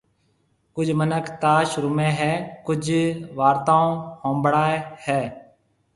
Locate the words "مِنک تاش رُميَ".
0.99-2.09